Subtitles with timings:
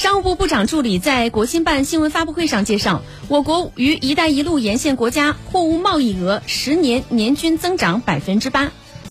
[0.00, 8.72] 商务部部长助理在国新办新闻发布会上介绍我国与一带一路沿线国家货物贸易额十年年均增长百分之八。